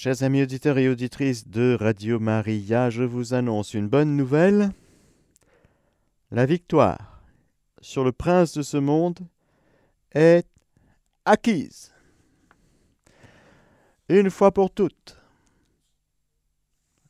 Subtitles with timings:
[0.00, 4.70] Chers amis auditeurs et auditrices de Radio Maria, je vous annonce une bonne nouvelle.
[6.30, 7.20] La victoire
[7.80, 9.18] sur le prince de ce monde
[10.14, 10.46] est
[11.24, 11.92] acquise.
[14.08, 15.20] Une fois pour toutes.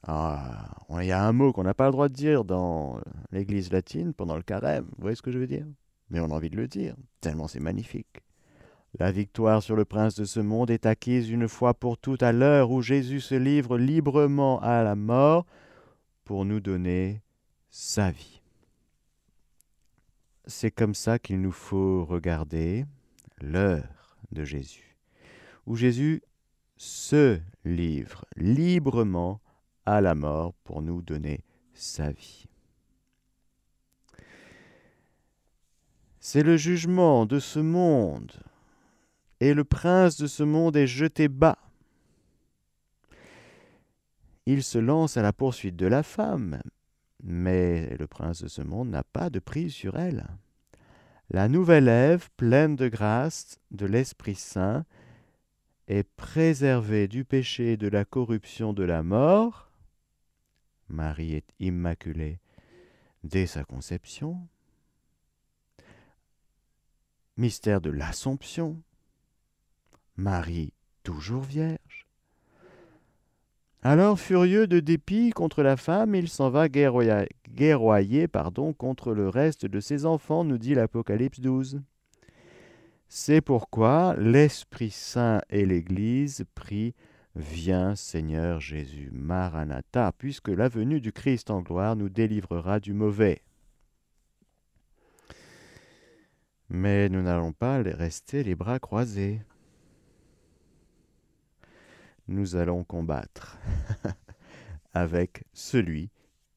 [0.06, 3.02] Ah, il y a un mot qu'on n'a pas le droit de dire dans
[3.32, 4.86] l'église latine pendant le carême.
[4.96, 5.66] Vous voyez ce que je veux dire?
[6.08, 8.22] Mais on a envie de le dire, tellement c'est magnifique.
[8.94, 12.32] La victoire sur le prince de ce monde est acquise une fois pour toutes à
[12.32, 15.44] l'heure où Jésus se livre librement à la mort
[16.24, 17.22] pour nous donner
[17.68, 18.40] sa vie.
[20.46, 22.86] C'est comme ça qu'il nous faut regarder
[23.40, 24.96] l'heure de Jésus,
[25.66, 26.22] où Jésus
[26.76, 29.40] se livre librement
[29.84, 32.46] à la mort pour nous donner sa vie.
[36.20, 38.32] C'est le jugement de ce monde,
[39.40, 41.58] et le prince de ce monde est jeté bas.
[44.46, 46.60] Il se lance à la poursuite de la femme,
[47.22, 50.26] mais le prince de ce monde n'a pas de prise sur elle.
[51.30, 54.86] La nouvelle Ève, pleine de grâce, de l'Esprit Saint,
[55.86, 59.68] est préservée du péché et de la corruption de la mort,
[60.88, 62.40] Marie est immaculée
[63.24, 64.48] dès sa conception.
[67.36, 68.82] Mystère de l'Assomption.
[70.18, 70.72] Marie
[71.04, 72.06] toujours vierge.
[73.82, 79.64] Alors, furieux de dépit contre la femme, il s'en va guerroyer, pardon, contre le reste
[79.64, 81.80] de ses enfants, nous dit l'Apocalypse 12.
[83.08, 86.94] C'est pourquoi l'Esprit Saint et l'Église prient
[87.36, 93.42] Viens Seigneur Jésus, Maranatha, puisque la venue du Christ en gloire nous délivrera du mauvais.
[96.68, 99.40] Mais nous n'allons pas rester les bras croisés.
[102.28, 103.58] Nous allons combattre
[104.92, 106.10] avec celui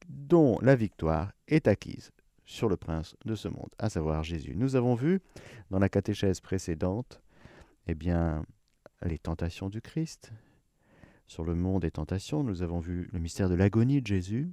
[0.08, 2.12] dont la victoire est acquise
[2.46, 4.54] sur le prince de ce monde, à savoir Jésus.
[4.56, 5.22] Nous avons vu
[5.70, 7.22] dans la catéchèse précédente,
[7.88, 8.46] eh bien,
[9.04, 10.34] les tentations du Christ,
[11.28, 14.52] sur le monde des tentations, nous avons vu le mystère de l'agonie de Jésus.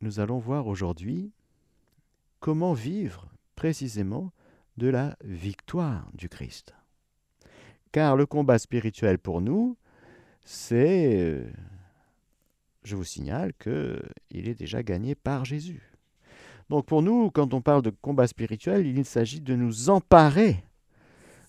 [0.00, 1.32] Nous allons voir aujourd'hui
[2.38, 4.32] comment vivre précisément
[4.76, 6.76] de la victoire du Christ.
[7.98, 9.76] Car le combat spirituel pour nous,
[10.44, 11.50] c'est, euh,
[12.84, 15.82] je vous signale qu'il est déjà gagné par Jésus.
[16.70, 20.62] Donc pour nous, quand on parle de combat spirituel, il s'agit de nous emparer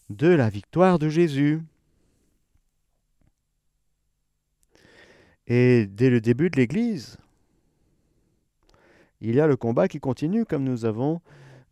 [0.09, 1.61] de la victoire de Jésus.
[5.45, 7.17] Et dès le début de l'Église,
[9.21, 11.21] il y a le combat qui continue, comme nous avons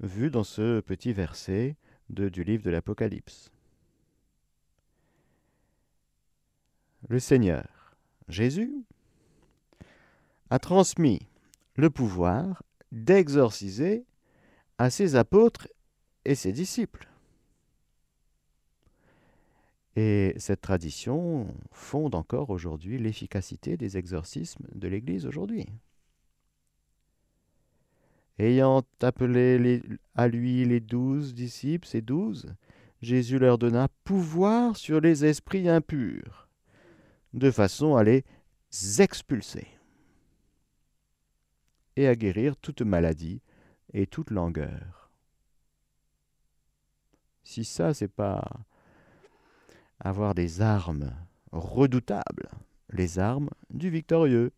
[0.01, 1.77] vu dans ce petit verset
[2.09, 3.49] du livre de l'Apocalypse.
[7.07, 7.95] Le Seigneur,
[8.27, 8.73] Jésus,
[10.49, 11.27] a transmis
[11.75, 14.05] le pouvoir d'exorciser
[14.77, 15.67] à ses apôtres
[16.25, 17.07] et ses disciples.
[19.95, 25.67] Et cette tradition fonde encore aujourd'hui l'efficacité des exorcismes de l'Église aujourd'hui.
[28.37, 29.81] Ayant appelé
[30.13, 32.53] à lui les douze disciples, ces douze,
[33.01, 36.46] Jésus leur donna pouvoir sur les esprits impurs,
[37.33, 38.23] de façon à les
[38.99, 39.67] expulser
[41.95, 43.41] et à guérir toute maladie
[43.93, 45.09] et toute langueur.
[47.43, 48.43] Si ça, c'est pas
[49.99, 51.13] avoir des armes
[51.51, 52.49] redoutables,
[52.91, 54.51] les armes du victorieux,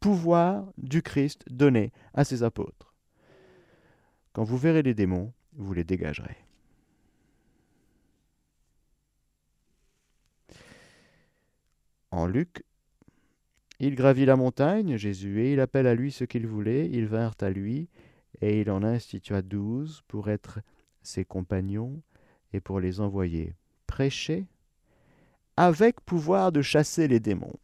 [0.00, 2.94] pouvoir du Christ donné à ses apôtres.
[4.32, 6.36] Quand vous verrez les démons, vous les dégagerez.
[12.10, 12.64] En Luc,
[13.78, 16.88] il gravit la montagne, Jésus, et il appelle à lui ce qu'il voulait.
[16.90, 17.88] Ils vinrent à lui,
[18.40, 20.60] et il en institua douze pour être
[21.02, 22.02] ses compagnons
[22.52, 23.54] et pour les envoyer
[23.86, 24.46] prêcher
[25.56, 27.58] avec pouvoir de chasser les démons.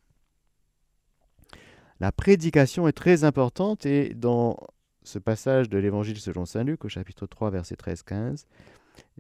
[2.01, 4.59] La prédication est très importante et dans
[5.03, 8.45] ce passage de l'Évangile selon Saint Luc au chapitre 3 verset 13-15,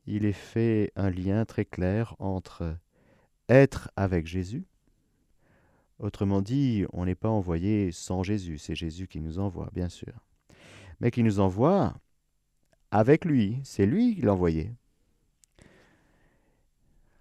[0.06, 2.76] il est fait un lien très clair entre
[3.48, 4.64] être avec Jésus,
[5.98, 10.12] autrement dit, on n'est pas envoyé sans Jésus, c'est Jésus qui nous envoie, bien sûr,
[11.00, 11.94] mais qui nous envoie
[12.90, 14.72] avec lui, c'est lui qui l'a envoyé.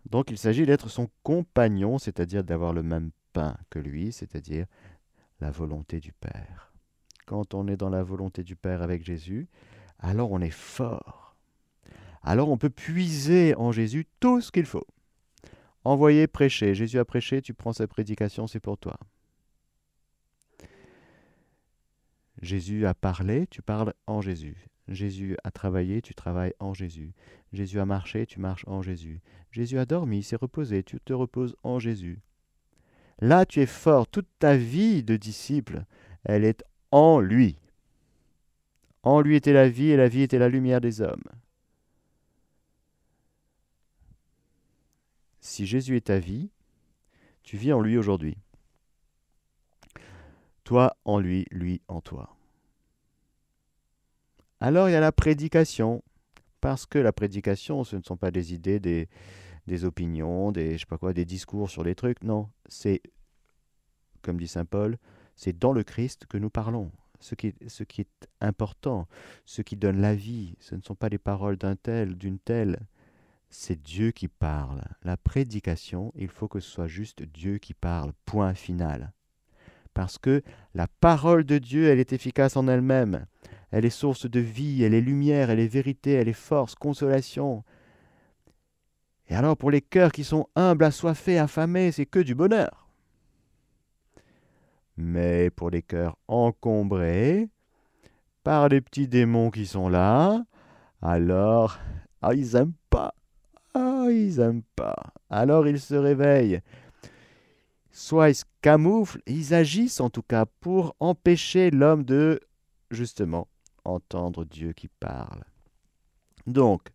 [0.10, 4.66] Donc il s'agit d'être son compagnon, c'est-à-dire d'avoir le même pain que lui, c'est-à-dire
[5.42, 6.74] la volonté du Père.
[7.25, 9.48] Quand on est dans la volonté du Père avec Jésus,
[10.00, 11.36] alors on est fort.
[12.21, 14.86] Alors on peut puiser en Jésus tout ce qu'il faut.
[15.86, 16.74] Envoyer, prêcher.
[16.74, 18.98] Jésus a prêché, tu prends sa prédication, c'est pour toi.
[22.42, 24.68] Jésus a parlé, tu parles en Jésus.
[24.88, 27.14] Jésus a travaillé, tu travailles en Jésus.
[27.54, 29.22] Jésus a marché, tu marches en Jésus.
[29.52, 32.20] Jésus a dormi, s'est reposé, tu te reposes en Jésus.
[33.20, 34.08] Là, tu es fort.
[34.08, 35.86] Toute ta vie de disciple,
[36.24, 37.58] elle est en lui.
[39.04, 41.24] En lui était la vie et la vie était la lumière des hommes.
[45.45, 46.50] Si Jésus est ta vie,
[47.44, 48.36] tu vis en lui aujourd'hui.
[50.63, 52.36] Toi en lui, lui en toi.
[54.59, 56.03] Alors il y a la prédication,
[56.62, 60.80] parce que la prédication, ce ne sont pas des idées, des, opinions, des,
[61.25, 62.24] discours sur des trucs.
[62.24, 63.03] Non, c'est,
[64.24, 64.97] comme dit Saint Paul,
[65.36, 66.92] c'est dans le Christ que nous parlons.
[67.19, 67.53] Ce qui
[68.01, 69.07] est important,
[69.45, 72.80] ce qui donne la vie, ce ne sont pas les paroles d'un tel, d'une telle,
[73.57, 74.81] c'est Dieu qui parle.
[75.04, 79.13] La prédication, il faut que ce soit juste Dieu qui parle, point final.
[79.94, 80.44] Parce que
[80.74, 83.25] la parole de Dieu, elle est efficace en elle-même.
[83.72, 87.63] Elle est source de vie, elle est lumière, elle est vérité, elle est force, consolation.
[89.28, 92.88] Et alors pour les cœurs qui sont humbles, assoiffés, affamés, c'est que du bonheur.
[94.98, 97.50] Mais pour les cœurs encombrés
[98.44, 100.44] par les petits démons qui sont là,
[101.02, 101.80] alors
[102.22, 103.13] ah, ils n'aiment pas.
[103.75, 105.13] Ah, ils n'aiment pas.
[105.30, 106.62] Alors ils se réveillent.
[107.92, 112.39] Soit ils se camouflent, ils agissent en tout cas pour empêcher l'homme de,
[112.89, 113.48] justement,
[113.83, 115.44] entendre Dieu qui parle.
[116.48, 116.89] Donc,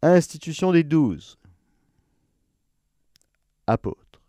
[0.00, 1.38] institution des douze,
[3.66, 4.20] apôtres,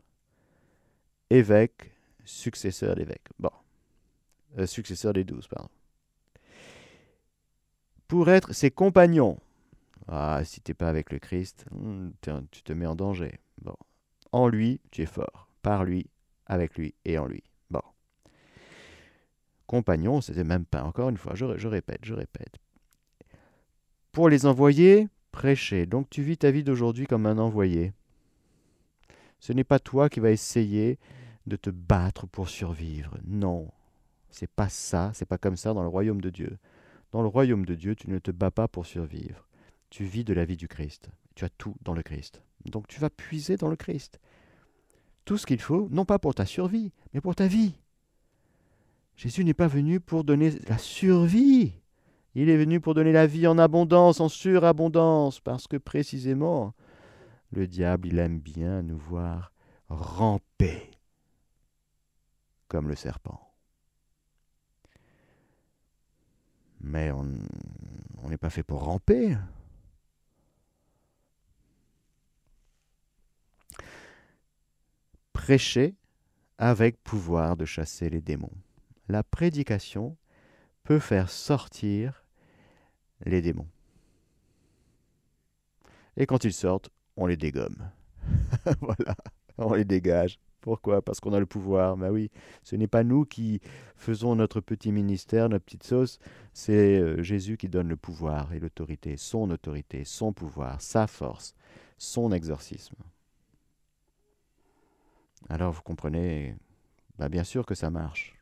[1.30, 1.92] évêques,
[2.26, 3.30] successeurs d'évêques.
[3.38, 3.52] Bon,
[4.58, 4.66] euh,
[5.14, 5.70] des douze, pardon.
[8.08, 9.38] Pour être ses compagnons,
[10.08, 12.10] ah, si tu n'es pas avec le Christ, hmm,
[12.52, 13.40] tu te mets en danger.
[14.32, 15.50] En lui, tu es fort.
[15.62, 16.10] Par lui,
[16.46, 17.44] avec lui et en lui.
[17.70, 17.82] Bon.
[19.66, 22.58] Compagnon, c'était même pas, encore une fois, je, je répète, je répète.
[24.12, 25.86] Pour les envoyer, prêcher.
[25.86, 27.94] Donc tu vis ta vie d'aujourd'hui comme un envoyé.
[29.40, 31.00] Ce n'est pas toi qui vas essayer
[31.46, 33.18] de te battre pour survivre.
[33.26, 33.70] Non.
[34.30, 36.58] C'est pas ça, c'est pas comme ça dans le royaume de Dieu.
[37.12, 39.47] Dans le royaume de Dieu, tu ne te bats pas pour survivre
[39.90, 41.10] tu vis de la vie du Christ.
[41.36, 42.42] Tu as tout dans le Christ.
[42.66, 44.20] Donc tu vas puiser dans le Christ.
[45.26, 47.76] Tout ce qu'il faut, non pas pour ta survie, mais pour ta vie.
[49.16, 51.74] Jésus n'est pas venu pour donner la survie.
[52.36, 56.76] Il est venu pour donner la vie en abondance, en surabondance, parce que précisément,
[57.52, 59.52] le diable, il aime bien nous voir
[59.90, 60.92] ramper
[62.68, 63.42] comme le serpent.
[66.80, 69.36] Mais on n'est pas fait pour ramper.
[75.48, 75.96] Prêcher
[76.58, 78.52] avec pouvoir de chasser les démons.
[79.08, 80.18] La prédication
[80.84, 82.26] peut faire sortir
[83.26, 83.70] les démons.
[86.18, 87.90] Et quand ils sortent, on les dégomme.
[88.82, 89.16] voilà,
[89.58, 90.38] on les dégage.
[90.60, 91.02] Pourquoi?
[91.02, 91.96] Parce qu'on a le pouvoir.
[91.96, 92.30] Mais oui,
[92.62, 93.62] ce n'est pas nous qui
[93.96, 96.20] faisons notre petit ministère, notre petite sauce,
[96.52, 101.56] c'est euh, Jésus qui donne le pouvoir et l'autorité, son autorité, son pouvoir, sa force,
[101.98, 102.98] son exorcisme.
[105.50, 106.56] Alors vous comprenez,
[107.18, 108.38] bah bien sûr que ça marche.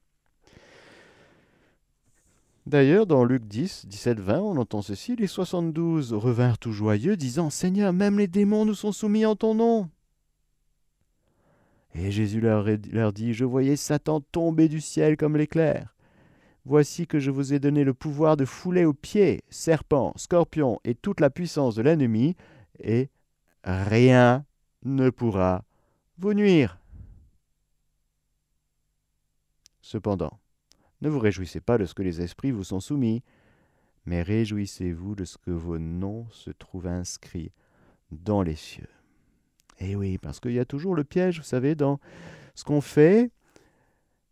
[2.66, 7.52] D'ailleurs, dans Luc 10, 17, 20, on entend ceci, les 72 revinrent tout joyeux, disant,
[7.52, 9.90] Seigneur, même les démons nous sont soumis en ton nom.
[11.94, 15.96] Et Jésus leur, leur dit, Je voyais Satan tomber du ciel comme l'éclair.
[16.66, 20.96] Voici que je vous ai donné le pouvoir de fouler aux pieds serpents, scorpions et
[20.96, 22.36] toute la puissance de l'ennemi,
[22.80, 23.10] et
[23.64, 24.44] rien
[24.84, 25.64] ne pourra
[26.18, 26.80] vous nuire.
[29.86, 30.40] Cependant,
[31.02, 33.22] ne vous réjouissez pas de ce que les esprits vous sont soumis,
[34.08, 37.52] mais réjouissez-vous de ce que vos noms se trouvent inscrits
[38.10, 38.90] dans les cieux.
[39.78, 42.00] Eh oui, parce qu'il y a toujours le piège, vous savez, dans
[42.56, 43.30] ce qu'on fait,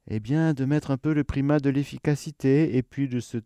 [0.08, 3.38] eh bien, de mettre un peu le primat de l'efficacité et puis de se,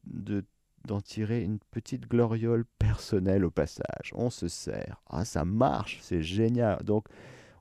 [0.86, 4.14] d'en tirer une petite gloriole personnelle au passage.
[4.14, 5.02] On se sert.
[5.10, 6.82] Ah, ça marche, c'est génial.
[6.86, 7.10] Donc,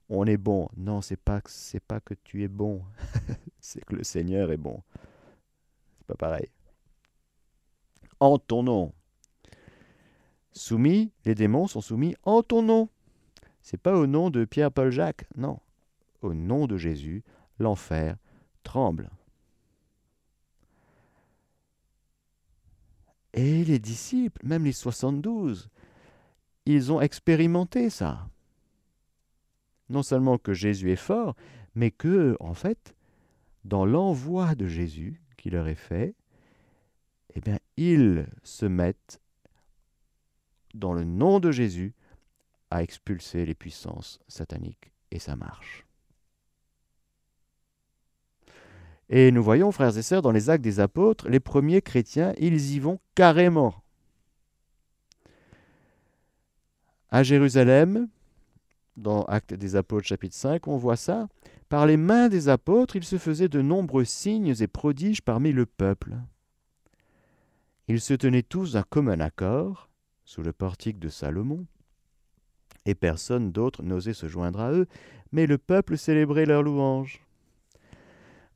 [0.09, 0.69] on est bon.
[0.77, 2.83] Non, c'est pas c'est pas que tu es bon,
[3.61, 4.83] c'est que le Seigneur est bon.
[5.99, 6.49] C'est pas pareil.
[8.21, 8.93] En ton nom.
[10.53, 12.89] Soumis, les démons sont soumis en ton nom.
[13.61, 15.59] C'est pas au nom de Pierre, Paul, Jacques, non.
[16.23, 17.25] Au nom de Jésus,
[17.59, 18.17] l'enfer
[18.63, 19.11] tremble.
[23.35, 25.69] Et les disciples, même les 72,
[26.65, 28.29] ils ont expérimenté ça.
[29.89, 31.37] Non seulement que Jésus est fort,
[31.75, 32.95] mais que, en fait,
[33.65, 36.15] dans l'envoi de Jésus qui leur est fait,
[37.35, 39.21] eh bien, ils se mettent,
[40.75, 41.95] dans le nom de Jésus,
[42.71, 45.87] à expulser les puissances sataniques, et ça marche.
[49.09, 52.73] Et nous voyons, frères et sœurs, dans les actes des apôtres, les premiers chrétiens, ils
[52.75, 53.75] y vont carrément.
[57.11, 58.09] À Jérusalem,
[58.97, 61.29] dans Actes des apôtres chapitre 5, on voit ça.
[61.69, 65.67] Par les mains des apôtres, il se faisait de nombreux signes et prodiges parmi le
[65.67, 66.15] peuple.
[67.89, 69.89] Ils se tenaient tous d'un commun accord,
[70.25, 71.67] sous le portique de Salomon,
[72.85, 74.87] et personne d'autre n'osait se joindre à eux,
[75.33, 77.21] mais le peuple célébrait leur louange.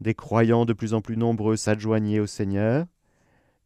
[0.01, 2.87] Des croyants de plus en plus nombreux s'adjoignaient au Seigneur,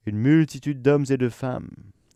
[0.07, 1.71] une multitude d'hommes et de femmes,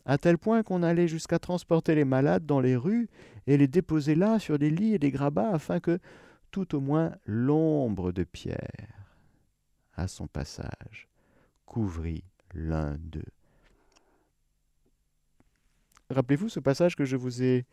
[0.09, 3.07] à tel point qu'on allait jusqu'à transporter les malades dans les rues
[3.45, 5.99] et les déposer là sur des lits et des grabats afin que
[6.49, 9.05] tout au moins l'ombre de Pierre,
[9.93, 11.07] à son passage,
[11.67, 12.23] couvrit
[12.55, 13.21] l'un d'eux.
[16.09, 17.67] Rappelez-vous ce passage que je vous ai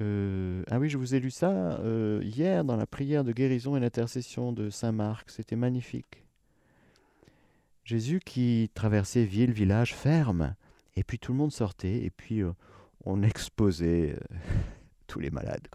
[0.00, 3.76] euh, ah oui, je vous ai lu ça euh, hier dans la prière de guérison
[3.76, 5.28] et l'intercession de Saint Marc.
[5.30, 6.24] C'était magnifique.
[7.84, 10.54] Jésus qui traversait ville, village, ferme,
[10.98, 12.52] et puis tout le monde sortait, et puis euh,
[13.04, 14.18] on exposait
[15.06, 15.68] tous les malades.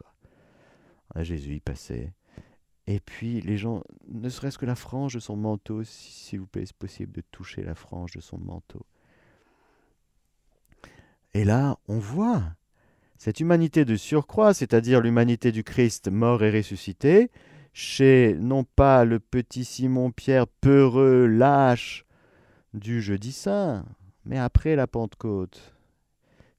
[1.16, 2.12] Jésus y passait.
[2.88, 6.66] Et puis les gens, ne serait-ce que la frange de son manteau, s'il vous plaît,
[6.66, 8.86] c'est possible de toucher la frange de son manteau.
[11.34, 12.44] Et là, on voit
[13.18, 17.32] cette humanité de surcroît, c'est-à-dire l'humanité du Christ mort et ressuscité,
[17.72, 22.06] chez non pas le petit Simon-Pierre peureux, lâche
[22.74, 23.86] du jeudi saint,
[24.26, 25.74] mais après la Pentecôte.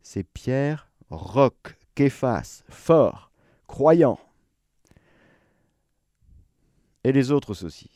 [0.03, 3.31] C'est Pierre, roc, Képhas, fort,
[3.67, 4.19] croyant.
[7.05, 7.91] Et les autres aussi.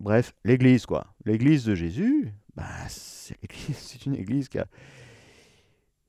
[0.00, 1.14] Bref, l'Église, quoi.
[1.24, 4.66] L'Église de Jésus, bah, c'est une Église qui a...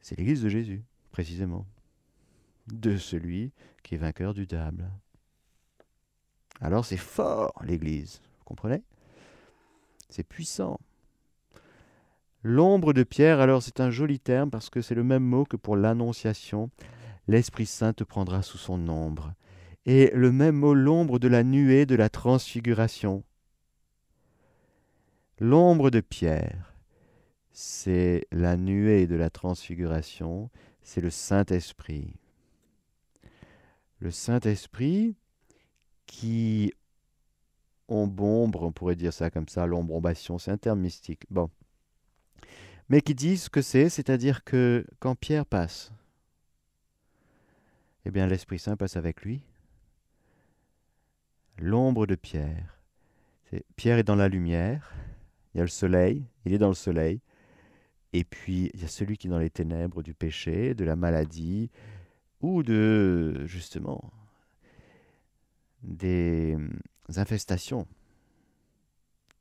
[0.01, 1.67] C'est l'Église de Jésus précisément,
[2.67, 3.53] de celui
[3.83, 4.89] qui est vainqueur du diable.
[6.59, 8.81] Alors c'est fort l'Église, vous comprenez?
[10.09, 10.79] C'est puissant.
[12.43, 15.55] L'ombre de Pierre, alors c'est un joli terme parce que c'est le même mot que
[15.55, 16.69] pour l'Annonciation.
[17.27, 19.33] L'Esprit Saint te prendra sous son ombre.
[19.85, 23.23] Et le même mot, l'ombre de la nuée de la transfiguration.
[25.39, 26.73] L'ombre de Pierre,
[27.51, 30.49] c'est la nuée de la transfiguration,
[30.81, 32.13] c'est le Saint-Esprit.
[33.99, 35.15] Le Saint-Esprit
[36.05, 36.73] qui
[37.87, 41.23] ombre, on pourrait dire ça comme ça, l'ombrombation, c'est un terme mystique.
[41.29, 41.49] Bon.
[42.89, 45.91] Mais qui dit ce que c'est, c'est-à-dire que quand Pierre passe,
[48.05, 49.41] eh bien l'Esprit Saint passe avec lui.
[51.57, 52.79] L'ombre de Pierre.
[53.75, 54.93] Pierre est dans la lumière,
[55.53, 57.21] il y a le soleil, il est dans le soleil,
[58.13, 60.95] et puis, il y a celui qui est dans les ténèbres du péché, de la
[60.95, 61.71] maladie,
[62.41, 64.13] ou de, justement,
[65.81, 66.79] des hum,
[67.15, 67.87] infestations.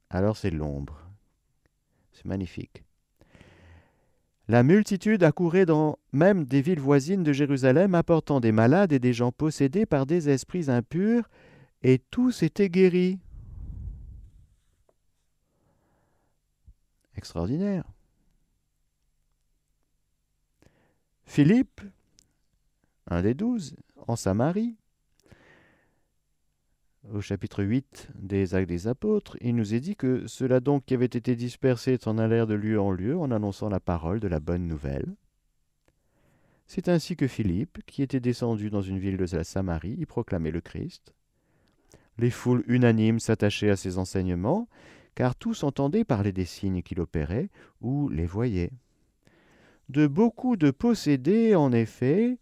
[0.08, 0.98] Alors c'est l'ombre.
[2.12, 2.84] C'est magnifique.
[4.48, 9.12] La multitude accourait dans même des villes voisines de Jérusalem, apportant des malades et des
[9.12, 11.28] gens possédés par des esprits impurs,
[11.82, 13.18] et tous étaient guéris.
[17.16, 17.84] Extraordinaire.
[21.24, 21.80] Philippe,
[23.06, 23.76] un des douze,
[24.08, 24.76] en Samarie,
[27.10, 30.94] au chapitre 8 des Actes des Apôtres, il nous est dit que ceux-là donc qui
[30.94, 34.40] avaient été dispersés s'en allèrent de lieu en lieu en annonçant la parole de la
[34.40, 35.14] bonne nouvelle.
[36.66, 40.50] C'est ainsi que Philippe, qui était descendu dans une ville de la Samarie, y proclamait
[40.50, 41.12] le Christ.
[42.18, 44.68] Les foules unanimes s'attachaient à ses enseignements,
[45.14, 48.72] car tous entendaient parler des signes qu'il opérait ou les voyaient.
[49.88, 52.38] De beaucoup de possédés, en effet,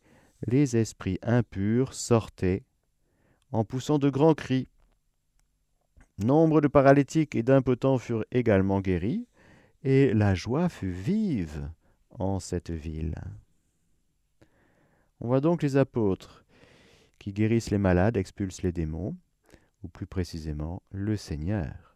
[0.46, 2.62] les esprits impurs sortaient
[3.52, 4.68] en poussant de grands cris.
[6.18, 9.26] Nombre de paralytiques et d'impotents furent également guéris,
[9.82, 11.70] et la joie fut vive
[12.10, 13.14] en cette ville.
[15.20, 16.44] On voit donc les apôtres
[17.18, 19.16] qui guérissent les malades, expulsent les démons,
[19.82, 21.90] ou plus précisément le Seigneur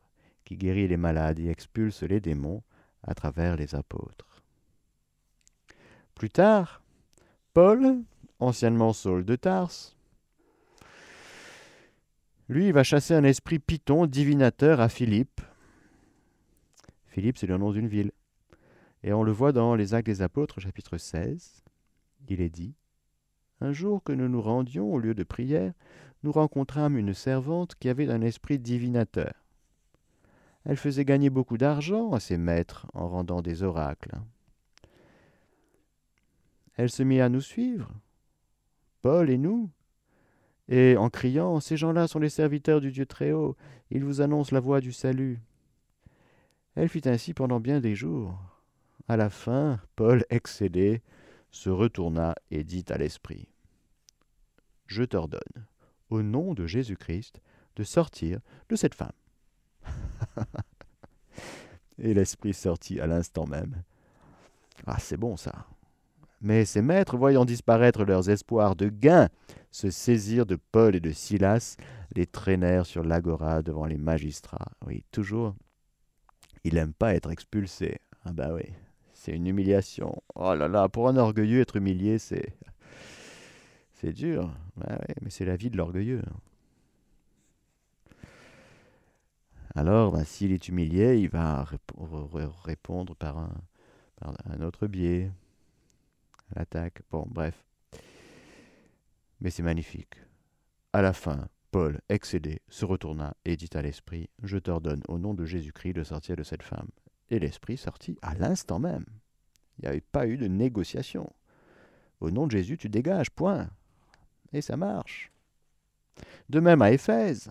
[0.45, 2.63] qui guérit les malades et expulse les démons
[3.03, 4.43] à travers les apôtres.
[6.15, 6.83] Plus tard,
[7.55, 8.03] Paul,
[8.39, 9.94] anciennement Saul de Tarse,
[12.49, 15.41] lui, va chasser un esprit python divinateur à Philippe.
[17.07, 18.13] Philippe, c'est le nom d'une ville.
[19.03, 21.63] Et on le voit dans les Actes des Apôtres, chapitre 16.
[22.29, 22.75] Il est dit
[23.61, 25.73] Un jour que nous nous rendions au lieu de prière,
[26.23, 29.35] nous rencontrâmes une servante qui avait un esprit divinateur.
[30.65, 34.17] Elle faisait gagner beaucoup d'argent à ses maîtres en rendant des oracles.
[36.77, 37.91] Elle se mit à nous suivre,
[39.03, 39.71] Paul et nous,
[40.69, 43.57] et en criant Ces gens-là sont les serviteurs du Dieu Très-Haut,
[43.91, 45.41] ils vous annoncent la voie du salut.
[46.75, 48.39] Elle fit ainsi pendant bien des jours.
[49.07, 51.03] À la fin, Paul, excédé,
[51.51, 53.49] se retourna et dit à l'Esprit
[54.87, 55.67] Je t'ordonne,
[56.11, 57.41] au nom de Jésus-Christ,
[57.77, 59.13] de sortir de cette femme.
[61.99, 63.83] et l'Esprit sortit à l'instant même.
[64.87, 65.67] Ah, c'est bon ça.
[66.45, 69.31] Mais ses maîtres, voyant disparaître leurs espoirs de gain,
[69.71, 71.79] se saisirent de Paul et de Silas,
[72.15, 74.73] les traînèrent sur l'agora devant les magistrats.
[74.87, 75.55] Oui, toujours.
[76.63, 77.97] Il n'aime pas être expulsé.
[78.27, 78.75] Ah bah oui,
[79.15, 80.23] c'est une humiliation.
[80.35, 82.55] Oh là là, pour un orgueilleux, être humilié, c'est.
[83.95, 84.53] C'est dur.
[84.77, 86.21] Bah mais c'est la vie de l'orgueilleux.
[89.75, 91.65] Alors, bah, s'il est humilié, il va
[92.65, 93.39] répondre par
[94.21, 95.31] un autre biais
[96.55, 97.03] l'attaque.
[97.11, 97.65] Bon, bref.
[99.41, 100.15] Mais c'est magnifique.
[100.93, 105.35] À la fin, Paul, excédé, se retourna et dit à l'esprit Je t'ordonne au nom
[105.35, 106.89] de Jésus-Christ de sortir de cette femme.
[107.31, 109.07] Et l'esprit sortit à l'instant même.
[109.79, 111.33] Il n'y avait pas eu de négociation.
[112.21, 113.69] Au nom de Jésus, tu dégages, point.
[114.53, 115.33] Et ça marche.
[116.49, 117.51] De même à Éphèse.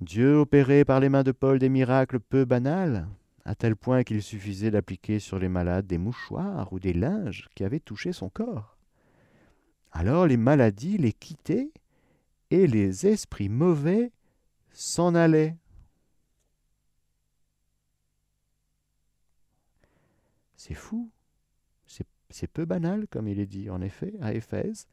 [0.00, 3.06] Dieu opérait par les mains de Paul des miracles peu banals
[3.44, 7.64] à tel point qu'il suffisait d'appliquer sur les malades des mouchoirs ou des linges qui
[7.64, 8.76] avaient touché son corps.
[9.92, 11.72] Alors les maladies les quittaient
[12.50, 14.12] et les esprits mauvais
[14.72, 15.56] s'en allaient.
[20.56, 21.10] C'est fou,
[21.86, 24.86] c'est peu banal comme il est dit en effet à Éphèse.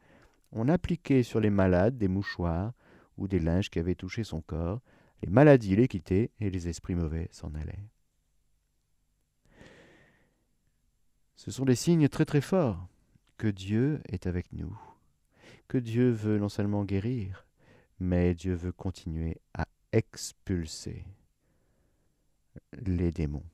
[0.51, 2.73] On appliquait sur les malades des mouchoirs
[3.17, 4.81] ou des linges qui avaient touché son corps,
[5.21, 7.83] les maladies les quittaient et les esprits mauvais s'en allaient.
[11.37, 12.87] Ce sont des signes très très forts
[13.37, 14.77] que Dieu est avec nous,
[15.67, 17.45] que Dieu veut non seulement guérir,
[17.99, 21.05] mais Dieu veut continuer à expulser
[22.73, 23.45] les démons.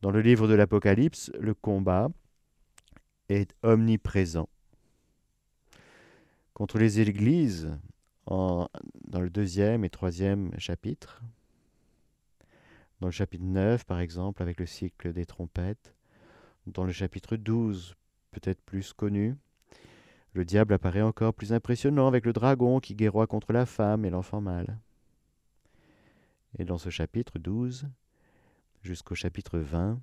[0.00, 2.08] Dans le livre de l'Apocalypse, le combat
[3.28, 4.48] est omniprésent.
[6.54, 7.76] Contre les églises,
[8.28, 8.68] dans
[9.20, 11.22] le deuxième et troisième chapitre,
[13.00, 15.94] dans le chapitre 9, par exemple, avec le cycle des trompettes.
[16.66, 17.94] Dans le chapitre 12,
[18.30, 19.36] peut-être plus connu,
[20.32, 24.10] le diable apparaît encore plus impressionnant avec le dragon qui guerroie contre la femme et
[24.10, 24.78] l'enfant mâle.
[26.58, 27.88] Et dans ce chapitre 12,
[28.82, 30.00] jusqu'au chapitre 20,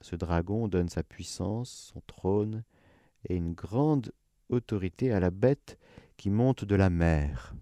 [0.00, 2.64] ce dragon donne sa puissance, son trône
[3.28, 4.12] et une grande
[4.48, 5.78] autorité à la bête
[6.16, 7.54] qui monte de la mer.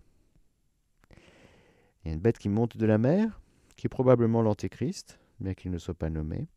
[2.05, 3.41] Il une bête qui monte de la mer,
[3.77, 6.49] qui est probablement l'Antéchrist, bien qu'il ne soit pas nommé.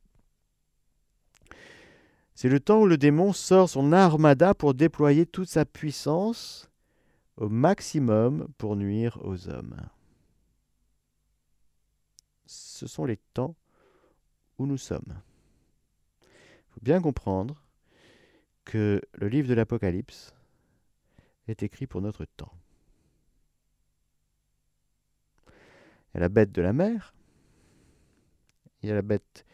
[2.35, 6.69] C'est le temps où le démon sort son armada pour déployer toute sa puissance
[7.35, 9.75] au maximum pour nuire aux hommes.
[12.45, 13.55] Ce sont les temps
[14.57, 15.21] où nous sommes.
[16.21, 17.61] Il faut bien comprendre
[18.63, 20.33] que le livre de l'Apocalypse
[21.47, 22.53] est écrit pour notre temps.
[26.13, 27.13] Il y a la bête de la mer.
[28.81, 29.45] Il y a la bête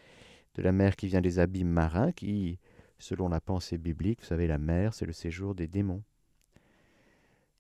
[0.55, 2.59] de la mer qui vient des abîmes marins, qui,
[2.99, 6.03] selon la pensée biblique, vous savez, la mer, c'est le séjour des démons.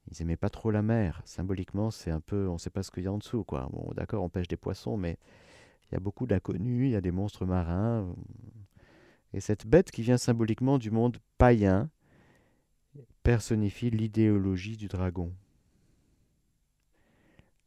[0.07, 1.21] Ils n'aimaient pas trop la mer.
[1.25, 3.67] Symboliquement, c'est un peu, on ne sait pas ce qu'il y a en dessous, quoi.
[3.71, 5.17] Bon, d'accord, on pêche des poissons, mais
[5.89, 8.13] il y a beaucoup d'inconnus, il y a des monstres marins.
[9.33, 11.89] Et cette bête qui vient symboliquement du monde païen
[13.23, 15.33] personnifie l'idéologie du dragon.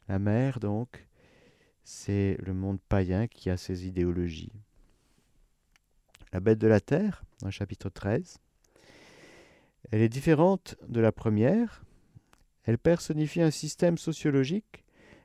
[0.07, 1.08] La mer, donc,
[1.91, 4.53] c'est le monde païen qui a ses idéologies.
[6.35, 8.37] La bête de la terre, dans le chapitre 13,
[9.91, 11.83] elle est différente de la première.
[12.65, 14.85] Elle personnifie un système sociologique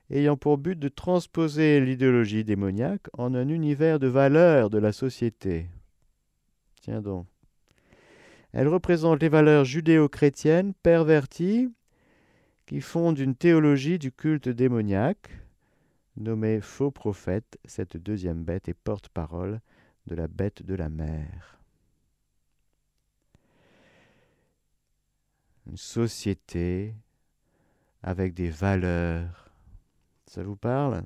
[0.10, 5.68] ayant pour but de transposer l'idéologie démoniaque en un univers de valeurs de la société.
[6.82, 7.28] Tiens donc.
[8.54, 11.74] Elle représente les valeurs judéo-chrétiennes perverties
[12.66, 15.43] qui fondent une théologie du culte démoniaque
[16.18, 19.62] nommé faux prophète, cette deuxième bête est porte-parole
[20.08, 21.60] de la bête de la mer.
[25.66, 26.96] Une société
[28.02, 29.50] avec des valeurs.
[30.28, 31.04] Ça vous parle?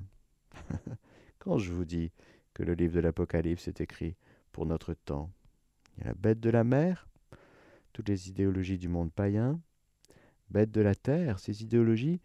[1.39, 2.11] Quand je vous dis
[2.53, 4.15] que le livre de l'Apocalypse est écrit
[4.51, 5.31] pour notre temps,
[5.95, 7.07] il y a la bête de la mer,
[7.93, 9.59] toutes les idéologies du monde païen,
[10.49, 12.19] bêtes de la terre, ces idéologies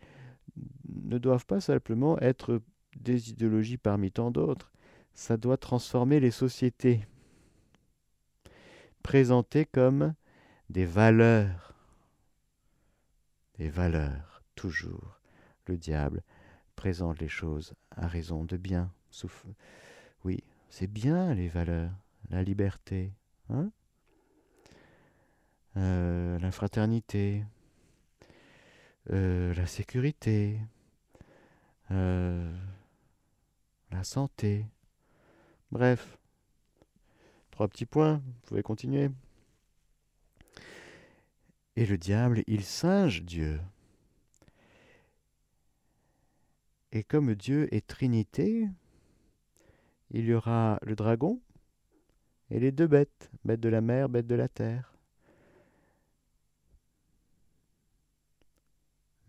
[0.88, 2.61] ne doivent pas simplement être
[2.96, 4.72] des idéologies parmi tant d'autres,
[5.14, 7.07] ça doit transformer les sociétés,
[9.02, 10.14] présentées comme
[10.70, 11.74] des valeurs,
[13.59, 15.18] des valeurs, toujours.
[15.66, 16.22] Le diable
[16.74, 18.90] présente les choses à raison de bien.
[20.24, 21.92] Oui, c'est bien les valeurs,
[22.31, 23.12] la liberté,
[23.48, 23.70] hein
[25.76, 27.44] euh, la fraternité,
[29.11, 30.59] euh, la sécurité,
[31.90, 32.55] euh,
[33.92, 34.66] la santé.
[35.70, 36.18] Bref,
[37.50, 39.11] trois petits points, vous pouvez continuer.
[41.76, 43.61] Et le diable, il singe Dieu.
[46.92, 48.68] Et comme Dieu est Trinité,
[50.11, 51.40] il y aura le dragon
[52.50, 54.92] et les deux bêtes, bêtes de la mer, bêtes de la terre.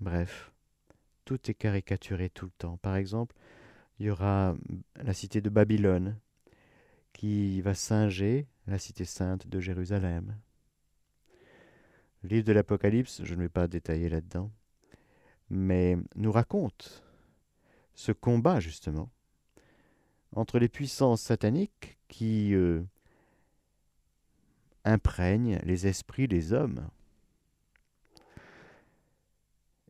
[0.02, 0.52] Bref,
[1.23, 2.76] tout est caricaturé tout le temps.
[2.78, 3.34] Par exemple,
[4.04, 4.54] il y aura
[4.98, 6.20] la cité de Babylone
[7.13, 10.38] qui va singer la cité sainte de Jérusalem.
[12.22, 14.52] Le livre de l'Apocalypse, je ne vais pas détailler là-dedans,
[15.50, 17.02] mais nous raconte
[17.94, 19.10] ce combat justement
[20.34, 22.84] entre les puissances sataniques qui euh,
[24.84, 26.89] imprègnent les esprits des hommes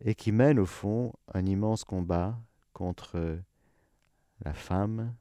[0.02, 2.39] et qui mènent au fond un immense combat
[2.73, 3.41] contre
[4.43, 5.15] la femme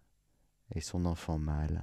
[0.74, 1.82] et son enfant mâle.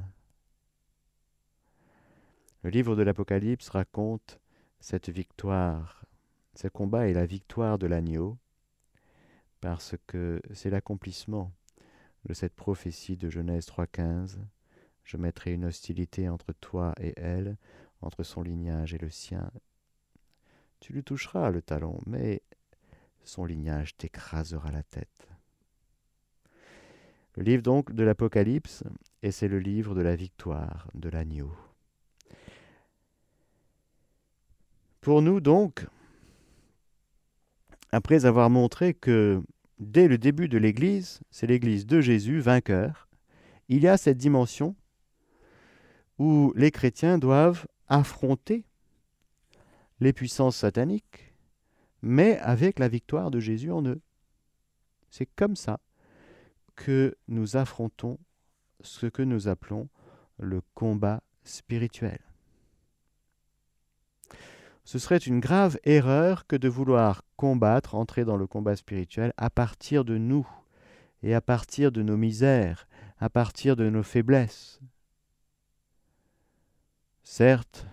[2.63, 4.39] Le livre de l'Apocalypse raconte
[4.79, 6.03] cette victoire.
[6.55, 8.37] Ce combat est la victoire de l'agneau
[9.61, 11.53] parce que c'est l'accomplissement
[12.25, 14.37] de cette prophétie de Genèse 3.15.
[15.03, 17.57] Je mettrai une hostilité entre toi et elle,
[18.01, 19.51] entre son lignage et le sien.
[20.81, 22.41] Tu lui toucheras le talon, mais
[23.23, 25.29] son lignage t'écrasera la tête.
[27.35, 28.83] Le livre donc de l'Apocalypse,
[29.21, 31.51] et c'est le livre de la victoire de l'agneau.
[35.01, 35.85] Pour nous donc,
[37.91, 39.41] après avoir montré que
[39.79, 43.07] dès le début de l'Église, c'est l'Église de Jésus, vainqueur,
[43.69, 44.75] il y a cette dimension
[46.17, 48.65] où les chrétiens doivent affronter
[49.99, 51.33] les puissances sataniques,
[52.01, 54.01] mais avec la victoire de Jésus en eux.
[55.09, 55.79] C'est comme ça
[56.79, 58.17] que nous affrontons
[58.79, 59.89] ce que nous appelons
[60.37, 62.19] le combat spirituel.
[64.85, 69.49] Ce serait une grave erreur que de vouloir combattre, entrer dans le combat spirituel à
[69.49, 70.47] partir de nous
[71.21, 72.87] et à partir de nos misères,
[73.19, 74.79] à partir de nos faiblesses.
[77.23, 77.87] Certes,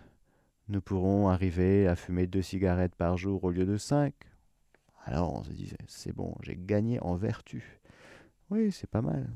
[0.68, 4.14] nous pourrons arriver à fumer deux cigarettes par jour au lieu de cinq.
[5.04, 7.80] Alors on se disait, c'est bon, j'ai gagné en vertu.
[8.50, 9.28] Oui, c'est pas mal.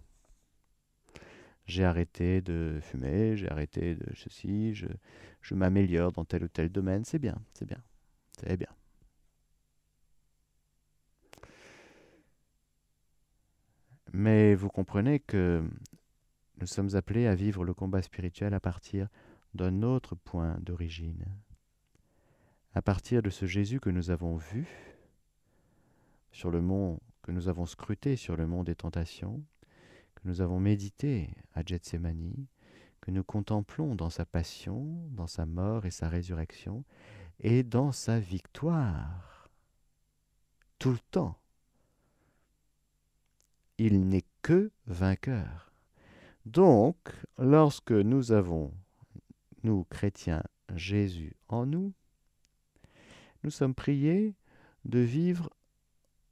[1.66, 4.86] J'ai arrêté de fumer, j'ai arrêté de ceci, je,
[5.40, 7.82] je m'améliore dans tel ou tel domaine, c'est bien, c'est bien,
[8.38, 8.68] c'est bien.
[14.12, 15.62] Mais vous comprenez que
[16.60, 19.08] nous sommes appelés à vivre le combat spirituel à partir
[19.54, 21.24] d'un autre point d'origine,
[22.74, 24.68] à partir de ce Jésus que nous avons vu
[26.32, 29.42] sur le mont, que nous avons scruté sur le mont des tentations,
[30.14, 32.46] que nous avons médité à Gethsemane,
[33.00, 36.84] que nous contemplons dans sa passion, dans sa mort et sa résurrection,
[37.40, 39.48] et dans sa victoire.
[40.78, 41.38] Tout le temps.
[43.78, 45.72] Il n'est que vainqueur.
[46.46, 46.96] Donc,
[47.38, 48.72] lorsque nous avons,
[49.62, 50.42] nous chrétiens,
[50.74, 51.92] Jésus en nous,
[53.42, 54.34] nous sommes priés
[54.84, 55.50] de vivre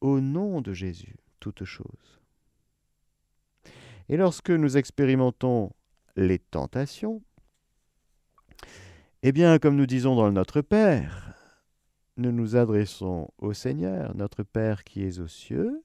[0.00, 2.20] au nom de Jésus toutes choses.
[4.08, 5.70] Et lorsque nous expérimentons
[6.16, 7.22] les tentations,
[9.22, 11.34] eh bien, comme nous disons dans le Notre Père,
[12.16, 15.82] nous nous adressons au Seigneur, notre Père qui est aux cieux,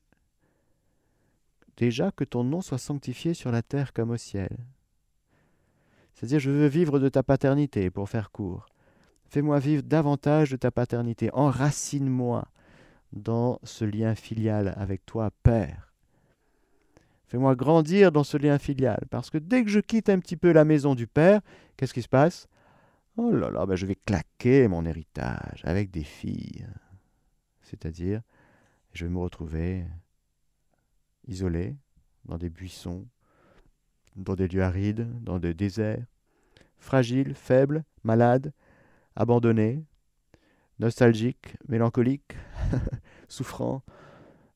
[1.78, 4.58] déjà que ton nom soit sanctifié sur la terre comme au ciel.
[6.14, 8.68] C'est-à-dire, je veux vivre de ta paternité, pour faire court.
[9.26, 11.30] Fais-moi vivre davantage de ta paternité.
[11.34, 12.48] Enracine-moi
[13.14, 15.94] dans ce lien filial avec toi, Père.
[17.28, 19.06] Fais-moi grandir dans ce lien filial.
[19.10, 21.42] Parce que dès que je quitte un petit peu la maison du Père,
[21.78, 22.48] qu'est-ce qui se passe?
[23.18, 26.66] Oh là là, ben je vais claquer mon héritage avec des filles.
[27.62, 28.22] C'est-à-dire,
[28.94, 29.86] je vais me retrouver
[31.28, 31.76] isolé
[32.26, 33.08] dans des buissons,
[34.16, 36.06] dans des lieux arides, dans des déserts,
[36.78, 38.52] fragile, faible, malade,
[39.16, 39.84] abandonné,
[40.80, 42.36] nostalgique, mélancolique,
[43.28, 43.84] souffrant,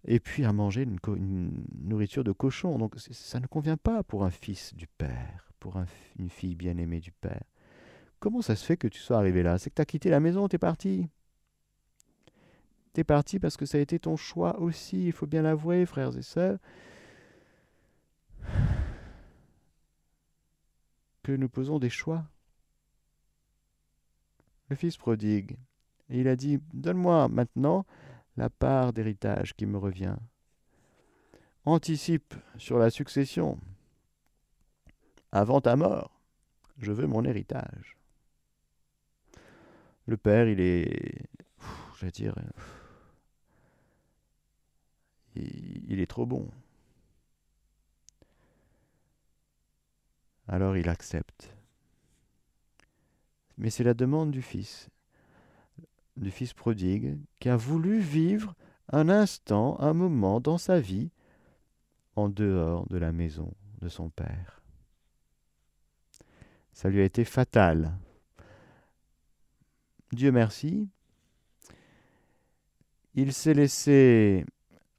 [0.06, 2.78] et puis à manger une, nourriture de cochon.
[2.78, 5.80] Donc ça ne convient pas pour un fils du Père, pour
[6.18, 7.44] une fille bien-aimée du Père.
[8.20, 9.58] Comment ça se fait que tu sois arrivé là?
[9.58, 11.08] C'est que tu as quitté la maison, tu es parti?
[12.94, 15.86] Tu es parti parce que ça a été ton choix aussi, il faut bien l'avouer,
[15.86, 16.58] frères et sœurs.
[21.22, 22.26] Que nous posons des choix.
[24.70, 25.58] Le fils prodigue,
[26.10, 27.86] il a dit, donne-moi maintenant
[28.38, 30.16] la part d'héritage qui me revient.
[31.66, 33.60] Anticipe sur la succession.
[35.32, 36.22] Avant ta mort,
[36.78, 37.98] je veux mon héritage.
[40.06, 41.28] Le père, il est,
[41.98, 42.36] je dire,
[45.36, 46.50] il est trop bon.
[50.48, 51.54] Alors il accepte.
[53.58, 54.90] Mais c'est la demande du fils
[56.18, 58.56] du fils prodigue, qui a voulu vivre
[58.92, 61.10] un instant, un moment dans sa vie,
[62.16, 64.62] en dehors de la maison de son père.
[66.74, 67.98] Ça lui a été fatal.
[70.12, 70.88] Dieu merci,
[73.14, 74.46] il s'est laissé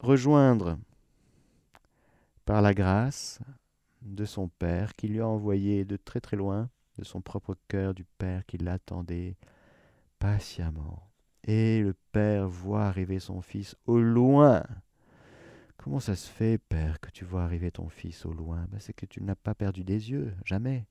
[0.01, 0.79] rejoindre
[2.45, 3.41] par la grâce
[4.03, 7.95] de son Père qui lui a envoyé de très très loin, de son propre cœur
[7.95, 9.37] du Père qui l'attendait
[10.19, 11.08] patiemment.
[11.45, 14.63] Et le père voit arriver son fils au loin.
[15.77, 18.67] Comment ça se fait, père, que tu vois arriver ton fils au loin?
[18.71, 20.87] Ben, C'est que tu n'as pas perdu des yeux, jamais.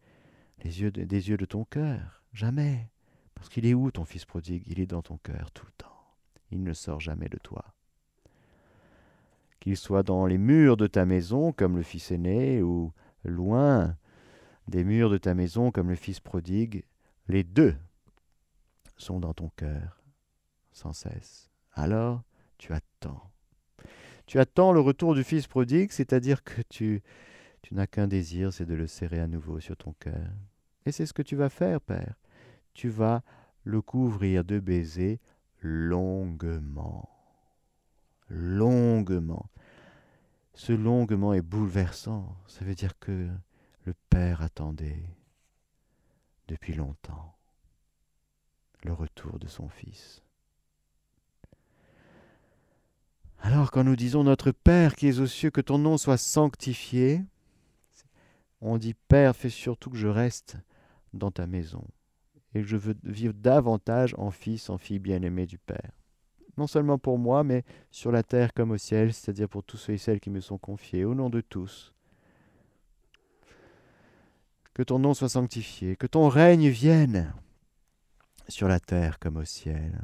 [0.64, 2.90] Les yeux des yeux de ton cœur, jamais.
[3.36, 4.64] Parce qu'il est où ton fils prodigue?
[4.66, 6.16] Il est dans ton cœur tout le temps.
[6.50, 7.66] Il ne sort jamais de toi.
[9.60, 13.96] Qu'il soit dans les murs de ta maison comme le fils aîné ou loin
[14.68, 16.84] des murs de ta maison comme le fils prodigue,
[17.28, 17.76] les deux
[18.98, 19.97] sont dans ton cœur
[20.78, 21.50] sans cesse.
[21.74, 22.24] Alors,
[22.58, 23.32] tu attends.
[24.26, 27.02] Tu attends le retour du Fils prodigue, c'est-à-dire que tu,
[27.62, 30.30] tu n'as qu'un désir, c'est de le serrer à nouveau sur ton cœur.
[30.86, 32.16] Et c'est ce que tu vas faire, Père.
[32.74, 33.24] Tu vas
[33.64, 35.20] le couvrir de baisers
[35.62, 37.10] longuement.
[38.30, 39.50] Longuement.
[40.54, 42.36] Ce longuement est bouleversant.
[42.48, 43.30] Ça veut dire que
[43.86, 45.04] le Père attendait
[46.48, 47.36] depuis longtemps
[48.84, 50.24] le retour de son Fils.
[53.40, 57.24] Alors quand nous disons Notre Père qui es aux cieux, que ton nom soit sanctifié,
[58.62, 60.58] on dit Père, fais surtout que je reste
[61.14, 61.86] dans ta maison
[62.54, 65.92] et que je veux vivre davantage en fils, en fille bien-aimée du Père.
[66.58, 69.94] Non seulement pour moi, mais sur la terre comme au ciel, c'est-à-dire pour tous ceux
[69.94, 71.94] et celles qui me sont confiés, au nom de tous.
[74.74, 77.34] Que ton nom soit sanctifié, que ton règne vienne
[78.48, 80.02] sur la terre comme au ciel.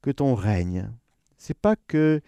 [0.00, 0.90] Que ton règne
[1.38, 2.20] c'est pas que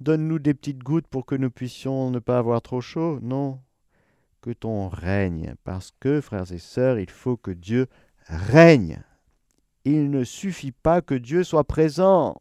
[0.00, 3.60] donne-nous des petites gouttes pour que nous puissions ne pas avoir trop chaud, non.
[4.42, 7.86] Que ton règne, parce que, frères et sœurs, il faut que Dieu
[8.26, 9.02] règne.
[9.84, 12.36] Il ne suffit pas que Dieu soit présent.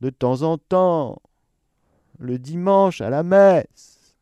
[0.00, 1.20] De temps en temps,
[2.18, 4.14] le dimanche à la messe.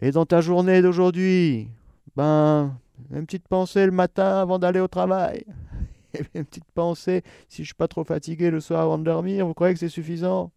[0.00, 1.68] Et dans ta journée d'aujourd'hui,
[2.14, 2.78] ben,
[3.10, 5.44] une petite pensée le matin avant d'aller au travail.
[6.34, 9.54] une petite pensée, si je suis pas trop fatigué le soir avant de dormir, vous
[9.54, 10.52] croyez que c'est suffisant?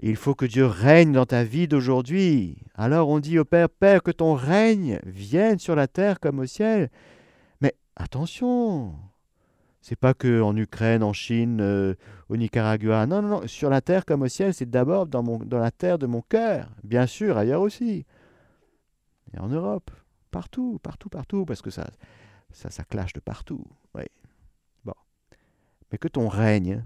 [0.00, 2.58] Il faut que Dieu règne dans ta vie d'aujourd'hui.
[2.74, 6.46] Alors on dit au Père, Père, que ton règne vienne sur la terre comme au
[6.46, 6.88] ciel.
[7.60, 8.94] Mais attention,
[9.80, 11.94] c'est pas que en Ukraine, en Chine, euh,
[12.28, 13.06] au Nicaragua.
[13.06, 13.46] Non, non, non.
[13.48, 16.68] Sur la terre comme au ciel, c'est d'abord dans, dans la terre de mon cœur.
[16.84, 18.06] Bien sûr, ailleurs aussi.
[19.34, 19.90] Et en Europe.
[20.30, 21.90] Partout, partout, partout, parce que ça,
[22.52, 23.64] ça, ça clash de partout.
[23.94, 24.04] Oui.
[24.84, 24.94] Bon.
[25.90, 26.84] Mais que ton règne,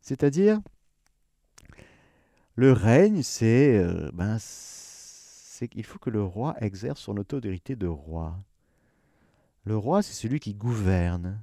[0.00, 0.60] c'est-à-dire,
[2.54, 7.86] le règne, c'est, euh, ben, c'est qu'il faut que le roi exerce son autorité de
[7.86, 8.36] roi.
[9.64, 11.40] Le roi, c'est celui qui gouverne.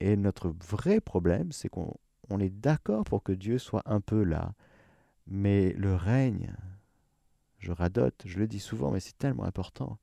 [0.00, 1.94] Et notre vrai problème, c'est qu'on
[2.28, 4.54] on est d'accord pour que Dieu soit un peu là.
[5.26, 6.54] Mais le règne,
[7.62, 9.98] je radote, je le dis souvent, mais c'est tellement important.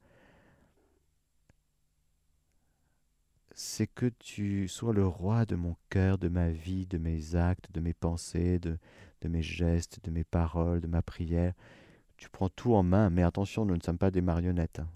[3.54, 7.70] C'est que tu sois le roi de mon cœur, de ma vie, de mes actes,
[7.74, 8.78] de mes pensées, de,
[9.20, 11.54] de mes gestes, de mes paroles, de ma prière.
[12.16, 14.80] Tu prends tout en main, mais attention, nous ne sommes pas des marionnettes.
[14.80, 14.90] Hein.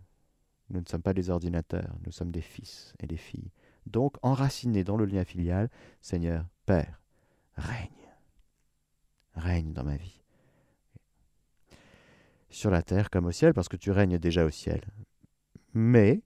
[0.69, 3.51] Nous ne sommes pas des ordinateurs, nous sommes des fils et des filles.
[3.85, 7.01] Donc, enracinés dans le lien filial, Seigneur, Père,
[7.57, 7.89] règne.
[9.35, 10.22] Règne dans ma vie.
[12.53, 14.81] Sur la terre comme au ciel, parce que tu règnes déjà au ciel.
[15.73, 16.21] Mais,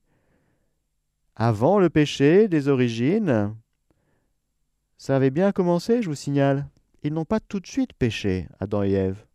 [1.35, 3.55] avant le péché des origines,
[4.97, 6.67] ça avait bien commencé, je vous signale.
[7.03, 9.25] Ils n'ont pas tout de suite péché, Adam et Ève.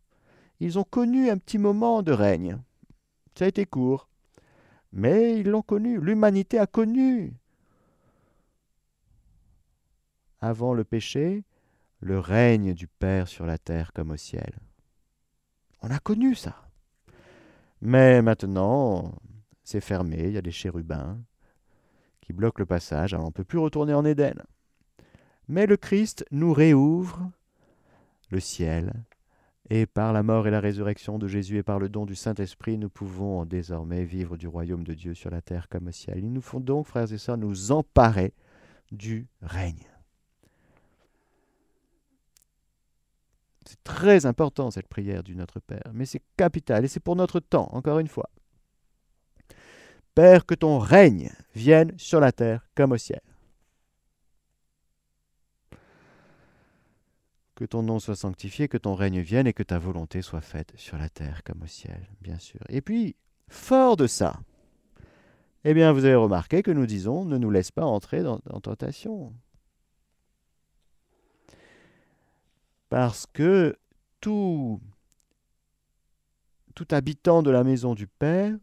[0.59, 2.57] Ils ont connu un petit moment de règne.
[3.35, 4.07] Ça a été court.
[4.91, 5.99] Mais ils l'ont connu.
[5.99, 7.33] L'humanité a connu.
[10.39, 11.43] Avant le péché,
[11.99, 14.59] le règne du Père sur la terre comme au ciel.
[15.81, 16.69] On a connu ça.
[17.85, 19.13] Mais maintenant,
[19.65, 21.19] c'est fermé, il y a des chérubins
[22.21, 24.41] qui bloquent le passage, alors on ne peut plus retourner en Éden.
[25.49, 27.29] Mais le Christ nous réouvre
[28.29, 28.93] le ciel,
[29.69, 32.77] et par la mort et la résurrection de Jésus et par le don du Saint-Esprit,
[32.77, 36.19] nous pouvons désormais vivre du royaume de Dieu sur la terre comme au ciel.
[36.19, 38.33] Il nous faut donc, frères et sœurs, nous emparer
[38.93, 39.92] du règne.
[43.65, 47.39] C'est très important cette prière du Notre Père, mais c'est capital et c'est pour notre
[47.39, 48.29] temps, encore une fois.
[50.15, 53.21] Père, que ton règne vienne sur la terre comme au ciel.
[57.55, 60.73] Que ton nom soit sanctifié, que ton règne vienne et que ta volonté soit faite
[60.75, 62.59] sur la terre comme au ciel, bien sûr.
[62.69, 63.15] Et puis,
[63.47, 64.39] fort de ça,
[65.63, 68.59] eh bien, vous avez remarqué que nous disons ne nous laisse pas entrer dans, dans
[68.59, 69.33] tentation.
[72.93, 73.75] Parce que
[74.21, 74.79] tout,
[76.75, 78.55] tout habitant de la maison du Père,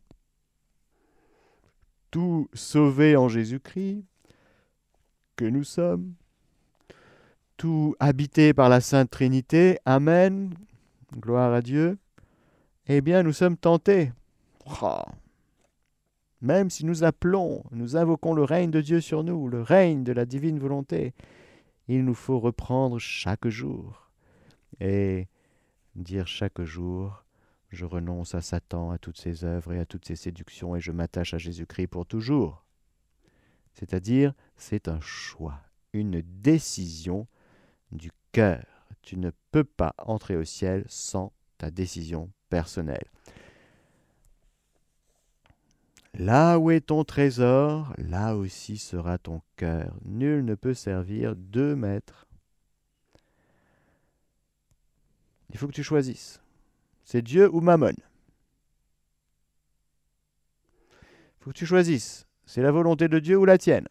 [2.13, 4.05] tout sauvé en Jésus-Christ,
[5.35, 6.15] que nous sommes,
[7.57, 10.55] tout habité par la Sainte Trinité, Amen,
[11.13, 11.99] gloire à Dieu,
[12.87, 14.13] eh bien nous sommes tentés.
[16.41, 20.13] Même si nous appelons, nous invoquons le règne de Dieu sur nous, le règne de
[20.13, 21.15] la divine volonté,
[21.89, 24.10] il nous faut reprendre chaque jour
[24.79, 25.29] et
[25.97, 27.25] dire chaque jour
[27.71, 30.93] je renonce à Satan, à toutes ses œuvres et à toutes ses séductions, et je
[30.93, 32.65] m'attache à Jésus-Christ pour toujours.
[33.75, 35.61] C'est-à-dire, c'est un choix,
[35.93, 37.27] une décision
[37.93, 38.65] du cœur.
[39.03, 43.07] Tu ne peux pas entrer au ciel sans ta décision personnelle.
[46.15, 49.97] Là où est ton trésor, là aussi sera ton cœur.
[50.05, 52.27] Nul ne peut servir deux maîtres.
[55.53, 56.41] Il faut que tu choisisses.
[57.05, 57.95] C'est Dieu ou Mammon.
[60.79, 62.27] Il faut que tu choisisses.
[62.47, 63.89] C'est la volonté de Dieu ou la tienne.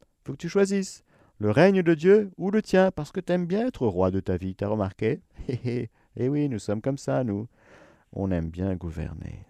[0.00, 1.04] Il faut que tu choisisses
[1.38, 4.20] le règne de Dieu ou le tien, parce que tu aimes bien être roi de
[4.20, 5.20] ta vie, t'as remarqué?
[6.18, 7.46] Eh oui, nous sommes comme ça, nous.
[8.10, 9.44] On aime bien gouverner.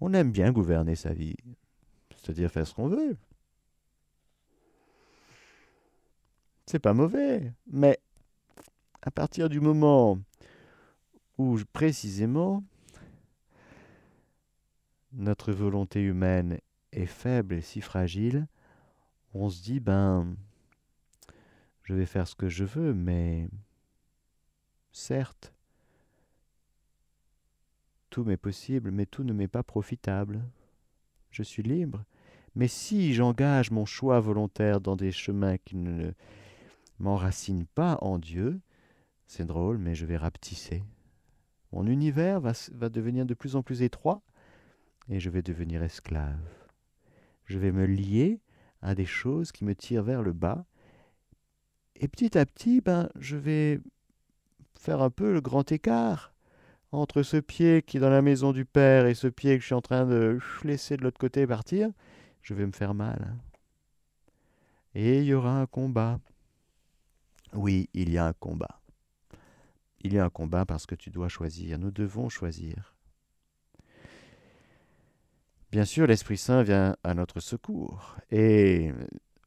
[0.00, 1.36] On aime bien gouverner sa vie,
[2.16, 3.18] c'est-à-dire faire ce qu'on veut.
[6.64, 8.00] C'est pas mauvais, mais
[9.02, 10.18] à partir du moment
[11.38, 12.64] où précisément
[15.12, 16.58] notre volonté humaine
[16.92, 18.46] est faible et si fragile,
[19.34, 20.36] on se dit, ben,
[21.82, 23.48] je vais faire ce que je veux, mais
[24.92, 25.54] certes,
[28.10, 30.42] tout m'est possible, mais tout ne m'est pas profitable.
[31.30, 32.04] Je suis libre,
[32.54, 36.12] mais si j'engage mon choix volontaire dans des chemins qui ne
[36.98, 38.60] m'enracinent pas en Dieu,
[39.28, 40.82] c'est drôle, mais je vais rapetisser.
[41.72, 44.22] Mon univers va, devenir de plus en plus étroit
[45.10, 46.40] et je vais devenir esclave.
[47.44, 48.40] Je vais me lier
[48.80, 50.64] à des choses qui me tirent vers le bas.
[51.96, 53.80] Et petit à petit, ben, je vais
[54.74, 56.32] faire un peu le grand écart
[56.90, 59.66] entre ce pied qui est dans la maison du Père et ce pied que je
[59.66, 61.90] suis en train de laisser de l'autre côté partir.
[62.40, 63.36] Je vais me faire mal.
[64.94, 66.18] Et il y aura un combat.
[67.52, 68.77] Oui, il y a un combat.
[70.00, 71.78] Il y a un combat parce que tu dois choisir.
[71.78, 72.94] Nous devons choisir.
[75.70, 78.90] Bien sûr, l'Esprit Saint vient à notre secours et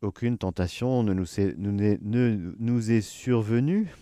[0.02, 3.96] aucune tentation ne nous est, survenue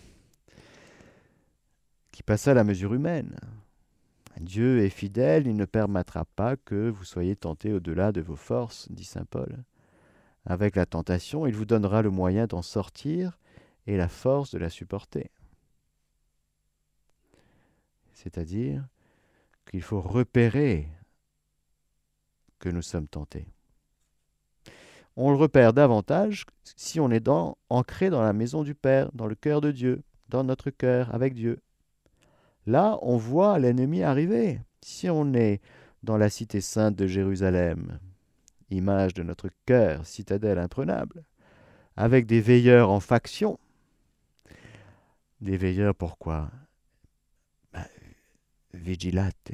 [2.11, 3.37] qui passe à la mesure humaine.
[4.41, 8.91] Dieu est fidèle, il ne permettra pas que vous soyez tentés au-delà de vos forces,
[8.91, 9.63] dit Saint Paul.
[10.45, 13.37] Avec la tentation, il vous donnera le moyen d'en sortir
[13.87, 15.29] et la force de la supporter
[18.21, 18.85] c'est-à-dire
[19.69, 20.89] qu'il faut repérer
[22.59, 23.47] que nous sommes tentés.
[25.15, 26.45] On le repère davantage
[26.75, 27.29] si on est
[27.69, 31.33] ancré dans la maison du Père, dans le cœur de Dieu, dans notre cœur avec
[31.33, 31.61] Dieu.
[32.65, 34.59] Là, on voit l'ennemi arriver.
[34.81, 35.61] Si on est
[36.03, 37.99] dans la cité sainte de Jérusalem,
[38.69, 41.23] image de notre cœur, citadelle imprenable,
[41.95, 43.59] avec des veilleurs en faction.
[45.39, 46.51] Des veilleurs pourquoi?
[48.73, 49.51] Vigilate.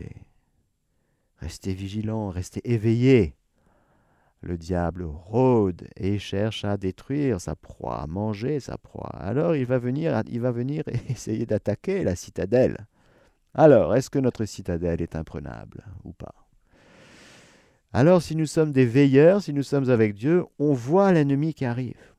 [1.39, 3.35] Restez vigilants, restez éveillés.
[4.41, 9.09] Le diable rôde et cherche à détruire sa proie, à manger sa proie.
[9.15, 12.85] Alors il va venir, il va venir essayer d'attaquer la citadelle.
[13.53, 16.35] Alors, est-ce que notre citadelle est imprenable ou pas?
[17.93, 21.63] Alors, si nous sommes des veilleurs, si nous sommes avec Dieu, on voit l'ennemi qui
[21.63, 22.13] arrive.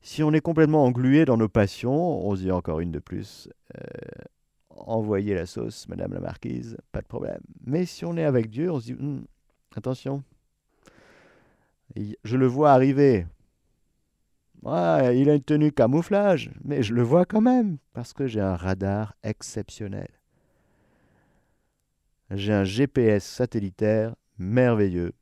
[0.00, 3.48] Si on est complètement englué dans nos passions, on se dit encore une de plus,
[3.76, 3.80] euh,
[4.76, 7.40] envoyez la sauce, Madame la Marquise, pas de problème.
[7.64, 9.24] Mais si on est avec Dieu, on se dit, hum,
[9.74, 10.22] attention,
[11.96, 13.26] je le vois arriver.
[14.64, 14.68] il
[15.30, 19.14] a une tenue camouflage, mais je le vois quand même, parce que j'ai un radar
[19.22, 20.08] exceptionnel.
[22.30, 25.12] J'ai un GPS satellitaire merveilleux,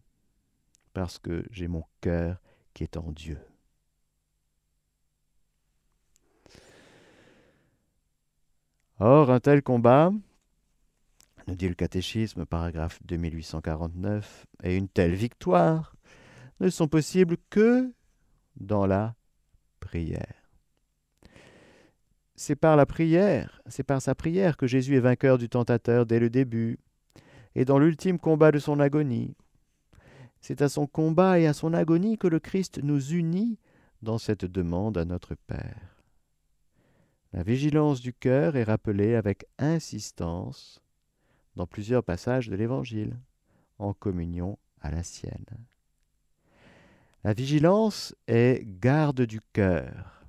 [0.94, 2.40] parce que j'ai mon cœur
[2.72, 3.38] qui est en Dieu.
[9.00, 10.12] Or, un tel combat,
[11.48, 15.96] nous dit le catéchisme, paragraphe 2849, et une telle victoire
[16.60, 17.92] ne sont possibles que
[18.56, 19.16] dans la
[19.80, 20.44] prière.
[22.36, 26.20] C'est par la prière, c'est par sa prière que Jésus est vainqueur du tentateur dès
[26.20, 26.78] le début,
[27.56, 29.36] et dans l'ultime combat de son agonie.
[30.40, 33.58] C'est à son combat et à son agonie que le Christ nous unit
[34.02, 35.93] dans cette demande à notre Père.
[37.34, 40.80] La vigilance du cœur est rappelée avec insistance
[41.56, 43.18] dans plusieurs passages de l'Évangile,
[43.80, 45.44] en communion à la sienne.
[47.24, 50.24] La vigilance est garde du cœur.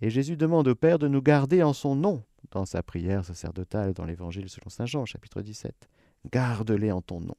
[0.00, 3.92] Et Jésus demande au Père de nous garder en son nom dans sa prière sacerdotale
[3.92, 5.90] dans l'Évangile selon Saint Jean, chapitre 17.
[6.32, 7.36] Garde-les en ton nom.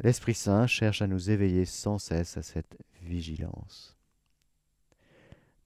[0.00, 3.96] L'Esprit Saint cherche à nous éveiller sans cesse à cette vigilance.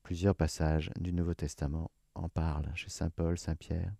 [0.04, 3.94] Plusieurs passages du Nouveau Testament en parlent chez Saint Paul, Saint Pierre.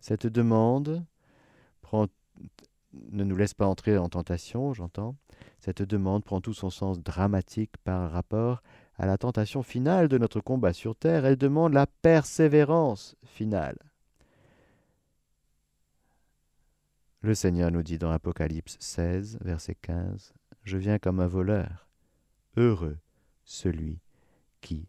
[0.00, 1.06] Cette demande
[2.92, 5.14] ne nous laisse pas entrer en tentation, j'entends.
[5.60, 8.64] Cette demande prend tout son sens dramatique par rapport
[8.96, 11.24] à la tentation finale de notre combat sur terre.
[11.24, 13.78] Elle demande la persévérance finale.
[17.20, 20.34] Le Seigneur nous dit dans Apocalypse 16, verset 15,
[20.64, 21.88] Je viens comme un voleur.
[22.56, 22.98] Heureux
[23.44, 24.00] celui
[24.60, 24.88] qui